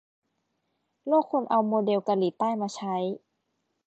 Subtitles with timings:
[1.07, 2.95] โลกควรเอาโมเดลเกาหลีใต้มาใช้